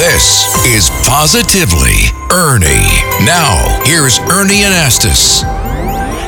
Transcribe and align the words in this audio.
This 0.00 0.46
is 0.64 0.88
Positively 1.06 2.08
Ernie. 2.32 2.88
Now, 3.26 3.82
here's 3.84 4.18
Ernie 4.20 4.62
Anastos. 4.62 5.44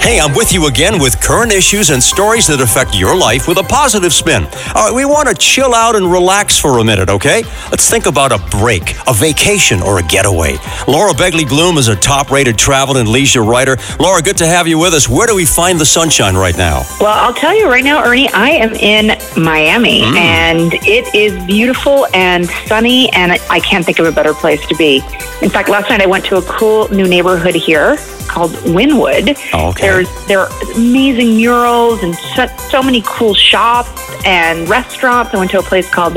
Hey, 0.00 0.18
I'm 0.18 0.34
with 0.34 0.52
you 0.52 0.66
again 0.66 0.98
with 1.00 1.20
current 1.20 1.52
issues 1.52 1.90
and 1.90 2.02
stories 2.02 2.46
that 2.48 2.60
affect 2.60 2.96
your 2.96 3.14
life 3.16 3.46
with 3.46 3.58
a 3.58 3.62
positive 3.62 4.12
spin. 4.12 4.44
All 4.74 4.86
right, 4.86 4.92
we 4.92 5.04
want 5.04 5.28
to 5.28 5.34
chill 5.34 5.72
out 5.74 5.94
and 5.94 6.10
relax 6.10 6.58
for 6.58 6.78
a 6.78 6.84
minute, 6.84 7.08
okay? 7.10 7.42
Let's 7.70 7.88
think 7.88 8.06
about 8.06 8.32
a 8.32 8.38
break, 8.50 8.96
a 9.06 9.12
vacation, 9.12 9.80
or 9.82 9.98
a 9.98 10.02
getaway. 10.02 10.56
Laura 10.88 11.12
Begley 11.12 11.46
Bloom 11.46 11.76
is 11.78 11.88
a 11.88 11.94
top 11.96 12.30
rated 12.30 12.56
travel 12.58 12.96
and 12.96 13.08
leisure 13.08 13.44
writer. 13.44 13.76
Laura, 14.00 14.20
good 14.22 14.38
to 14.38 14.46
have 14.46 14.66
you 14.66 14.78
with 14.78 14.94
us. 14.94 15.08
Where 15.08 15.26
do 15.28 15.34
we 15.36 15.44
find 15.44 15.78
the 15.78 15.86
sunshine 15.86 16.34
right 16.34 16.56
now? 16.56 16.82
Well, 16.98 17.12
I'll 17.16 17.34
tell 17.34 17.54
you 17.54 17.68
right 17.68 17.84
now, 17.84 18.02
Ernie, 18.02 18.28
I 18.30 18.50
am 18.50 18.72
in 18.74 19.16
Miami 19.36 20.00
Mm. 20.00 20.16
and 20.16 20.74
it 20.74 21.14
is 21.14 21.40
beautiful 21.44 22.06
and 22.14 22.48
sunny, 22.66 23.12
and 23.12 23.32
I 23.32 23.60
can't 23.60 23.84
think 23.84 23.98
of 24.00 24.06
a 24.06 24.12
better 24.12 24.34
place 24.34 24.64
to 24.66 24.74
be. 24.76 25.02
In 25.42 25.50
fact, 25.50 25.68
last 25.68 25.88
night 25.90 26.00
I 26.00 26.06
went 26.06 26.24
to 26.26 26.36
a 26.36 26.42
cool 26.42 26.88
new 26.88 27.06
neighborhood 27.06 27.54
here 27.54 27.98
called 28.30 28.52
Wynwood. 28.74 29.36
Oh, 29.52 29.70
okay. 29.70 29.82
There's 29.88 30.26
there 30.26 30.40
are 30.40 30.48
amazing 30.76 31.36
murals 31.36 32.02
and 32.02 32.14
so, 32.14 32.46
so 32.70 32.82
many 32.82 33.02
cool 33.06 33.34
shops 33.34 33.90
and 34.24 34.68
restaurants. 34.68 35.34
I 35.34 35.38
went 35.38 35.50
to 35.52 35.58
a 35.58 35.62
place 35.62 35.88
called 35.90 36.14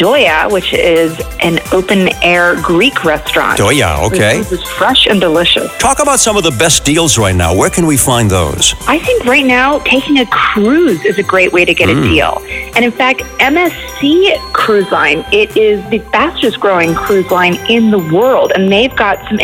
Doya, 0.00 0.50
which 0.50 0.72
is 0.72 1.18
an 1.40 1.58
open 1.72 2.08
air 2.22 2.56
Greek 2.62 3.04
restaurant. 3.04 3.58
Doya, 3.58 4.02
okay. 4.06 4.40
It 4.40 4.50
was 4.50 4.62
fresh 4.62 5.06
and 5.06 5.20
delicious. 5.20 5.70
Talk 5.78 6.00
about 6.00 6.18
some 6.20 6.36
of 6.36 6.42
the 6.44 6.50
best 6.52 6.84
deals 6.84 7.18
right 7.18 7.34
now. 7.34 7.54
Where 7.54 7.70
can 7.70 7.86
we 7.86 7.96
find 7.96 8.30
those? 8.30 8.74
I 8.86 8.98
think 8.98 9.24
right 9.24 9.44
now 9.44 9.78
taking 9.80 10.18
a 10.18 10.26
cruise 10.26 11.04
is 11.04 11.18
a 11.18 11.22
great 11.22 11.52
way 11.52 11.64
to 11.64 11.74
get 11.74 11.88
Hmm. 11.88 11.98
a 11.98 12.08
deal. 12.08 12.42
And 12.76 12.84
in 12.84 12.92
fact, 12.92 13.22
MSC 13.40 14.36
Cruise 14.52 14.90
Line, 14.92 15.24
it 15.32 15.56
is 15.56 15.82
the 15.90 15.98
fastest 16.12 16.60
growing 16.60 16.94
cruise 16.94 17.30
line 17.30 17.54
in 17.68 17.90
the 17.90 17.98
world, 17.98 18.52
and 18.54 18.70
they've 18.72 18.94
got 18.94 19.18
some 19.28 19.38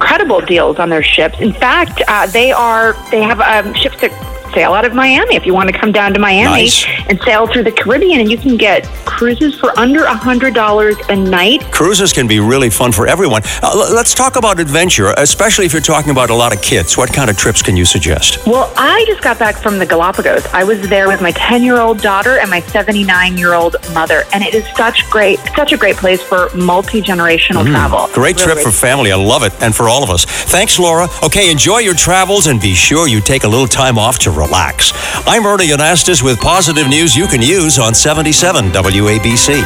incredible 0.00 0.40
deals 0.40 0.78
on 0.78 0.88
their 0.88 1.02
ships. 1.02 1.38
In 1.40 1.52
fact, 1.52 2.02
uh, 2.08 2.26
they 2.26 2.52
are 2.52 2.94
they 3.10 3.20
have 3.20 3.38
um, 3.40 3.74
ships 3.74 4.00
that 4.00 4.10
sail 4.52 4.72
out 4.74 4.84
of 4.84 4.94
Miami. 4.94 5.36
If 5.36 5.46
you 5.46 5.54
want 5.54 5.70
to 5.70 5.78
come 5.78 5.92
down 5.92 6.12
to 6.14 6.18
Miami 6.18 6.64
Nice. 6.64 6.84
and 7.08 7.20
sail 7.22 7.46
through 7.46 7.64
the 7.64 7.72
Caribbean, 7.72 8.20
and 8.20 8.30
you 8.30 8.38
can 8.38 8.56
get 8.56 8.84
cruises 9.04 9.54
for 9.58 9.76
under 9.78 10.04
a 10.04 10.14
hundred 10.14 10.54
dollars 10.54 10.96
a 11.08 11.16
night. 11.16 11.62
Cruises 11.72 12.12
can 12.12 12.26
be 12.26 12.40
really 12.40 12.70
fun 12.70 12.92
for 12.92 13.06
everyone. 13.06 13.42
Uh, 13.62 13.70
l- 13.74 13.94
let's 13.94 14.14
talk 14.14 14.36
about 14.36 14.58
adventure, 14.60 15.12
especially 15.16 15.66
if 15.66 15.72
you're 15.72 15.82
talking 15.82 16.10
about 16.10 16.30
a 16.30 16.34
lot 16.34 16.54
of 16.54 16.62
kids. 16.62 16.96
What 16.96 17.12
kind 17.12 17.30
of 17.30 17.36
trips 17.36 17.62
can 17.62 17.76
you 17.76 17.84
suggest? 17.84 18.46
Well, 18.46 18.72
I 18.76 19.04
just 19.06 19.22
got 19.22 19.38
back 19.38 19.56
from 19.56 19.78
the 19.78 19.86
Galapagos. 19.86 20.46
I 20.52 20.64
was 20.64 20.80
there 20.88 21.08
with 21.08 21.20
my 21.20 21.32
10 21.32 21.62
year 21.62 21.78
old 21.80 22.00
daughter 22.00 22.38
and 22.38 22.50
my 22.50 22.60
79 22.60 23.36
year 23.38 23.54
old 23.54 23.76
mother, 23.92 24.24
and 24.32 24.42
it 24.42 24.54
is 24.54 24.64
such 24.76 25.08
great, 25.10 25.38
such 25.56 25.72
a 25.72 25.76
great 25.76 25.96
place 25.96 26.22
for 26.22 26.48
multi 26.54 27.00
generational 27.02 27.64
travel. 27.66 27.98
Mm. 28.00 28.14
Great 28.14 28.36
Really 28.36 28.54
trip 28.54 28.58
for 28.64 28.70
family. 28.70 29.12
I 29.12 29.16
love 29.16 29.42
it. 29.42 29.52
And 29.62 29.74
for 29.74 29.88
all 29.88 30.02
of 30.02 30.10
us. 30.10 30.24
Thanks, 30.24 30.78
Laura. 30.78 31.08
Okay, 31.22 31.50
enjoy 31.50 31.78
your 31.78 31.94
travels 31.94 32.46
and 32.46 32.60
be 32.60 32.74
sure 32.74 33.08
you 33.08 33.20
take 33.20 33.44
a 33.44 33.48
little 33.48 33.66
time 33.66 33.98
off 33.98 34.18
to 34.20 34.30
relax. 34.40 34.92
I'm 35.26 35.44
Ernie 35.44 35.68
Anastos 35.68 36.22
with 36.22 36.40
positive 36.40 36.88
news 36.88 37.14
you 37.14 37.26
can 37.26 37.42
use 37.42 37.78
on 37.78 37.94
77 37.94 38.70
WABC. 38.72 39.60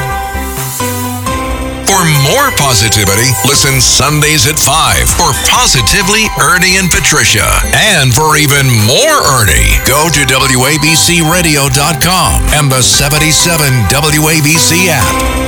For 1.86 2.02
more 2.26 2.50
positivity, 2.58 3.30
listen 3.46 3.78
Sundays 3.80 4.48
at 4.48 4.58
5 4.58 5.08
for 5.14 5.30
Positively 5.46 6.26
Ernie 6.42 6.74
and 6.76 6.90
Patricia. 6.90 7.46
And 7.72 8.12
for 8.12 8.36
even 8.36 8.66
more 8.82 9.22
Ernie, 9.38 9.78
go 9.86 10.10
to 10.10 10.26
WABCRadio.com 10.26 12.42
and 12.58 12.72
the 12.72 12.82
77 12.82 13.86
WABC 13.88 14.88
app. 14.90 15.44